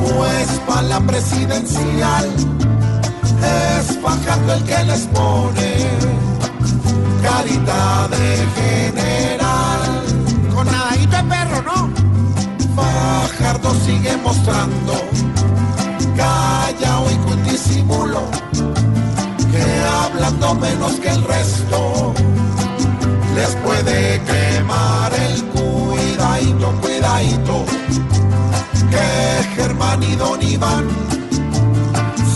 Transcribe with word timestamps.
pues 0.00 0.48
para 0.66 0.82
la 0.82 1.00
presidencial 1.00 2.32
es 3.42 3.98
Fajardo 3.98 4.54
el 4.54 4.64
que 4.64 4.84
les 4.84 5.00
pone 5.08 5.90
carita 7.22 8.08
de 8.08 8.46
general. 8.56 9.80
Con 10.54 10.66
nadadito 10.66 11.16
de 11.16 11.22
perro, 11.24 11.62
¿no? 11.62 11.90
Fajardo 12.74 13.74
sigue 13.84 14.16
mostrando 14.16 14.94
callao 16.16 17.10
y 17.10 17.16
con 17.28 17.44
disimulo 17.44 18.22
que 19.52 19.64
hablando 20.02 20.54
menos 20.54 20.92
que 20.94 21.10
el 21.10 21.24
resto 21.24 22.14
les 23.34 23.54
puede 23.56 24.20
quemar 24.22 25.13
que 28.90 29.54
Germán 29.56 30.02
y 30.02 30.14
Don 30.16 30.42
Iván 30.42 30.88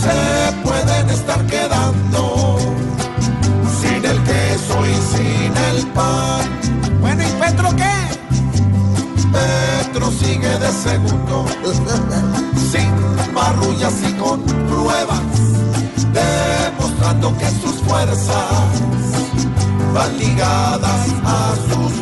se 0.01 0.53
pueden 0.63 1.09
estar 1.09 1.45
quedando 1.47 2.57
sin 3.81 4.05
el 4.05 4.23
queso 4.23 4.85
y 4.85 4.95
sin 5.11 5.57
el 5.69 5.87
pan. 5.87 6.41
Bueno, 7.01 7.23
¿y 7.23 7.31
Petro 7.41 7.69
qué? 7.75 7.97
Petro 9.31 10.11
sigue 10.11 10.57
de 10.59 10.71
segundo, 10.71 11.45
sin 12.71 13.33
marrullas 13.33 13.93
y 14.07 14.13
con 14.13 14.41
pruebas, 14.43 15.21
demostrando 16.13 17.37
que 17.37 17.49
sus 17.61 17.75
fuerzas 17.87 18.89
van 19.93 20.17
ligadas 20.17 21.01
a 21.25 21.55
sus 21.67 21.99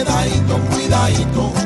cuidadito, 0.00 0.58
cuidadito. 0.70 1.59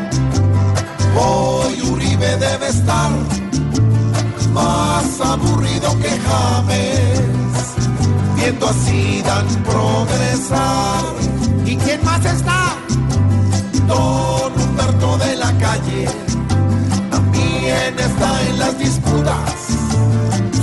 Más 4.53 5.21
aburrido 5.21 5.99
que 5.99 6.11
James, 6.27 7.75
viendo 8.37 8.69
así 8.69 9.23
dan 9.23 9.47
progresar. 9.65 11.03
¿Y 11.65 11.77
quién 11.77 12.05
más 12.05 12.25
está? 12.25 12.77
Don 13.87 14.53
Humberto 14.61 15.19
de 15.19 15.37
la 15.37 15.53
calle 15.59 16.07
también 17.11 17.99
está 17.99 18.43
en 18.49 18.59
las 18.59 18.79
disputas, 18.79 19.55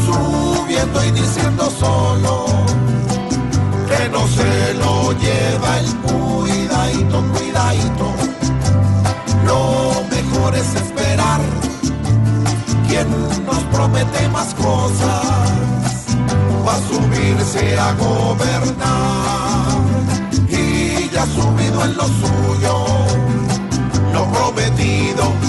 subiendo 0.06 1.06
y 1.06 1.12
diciendo 1.12 1.70
solo 1.80 2.46
que 3.88 4.10
no 4.10 4.28
se 4.28 4.74
lo 4.76 5.12
lleva 5.14 5.80
el 5.80 6.11
nos 13.06 13.64
promete 13.72 14.28
más 14.30 14.54
cosas 14.56 15.52
va 16.66 16.76
a 16.76 16.80
subirse 16.80 17.78
a 17.78 17.94
gobernar 17.94 18.92
y 20.50 21.10
ya 21.10 21.26
subido 21.26 21.84
en 21.86 21.98
lo 21.98 22.06
suyo, 22.06 22.86
lo 24.14 24.26
prometido. 24.32 25.41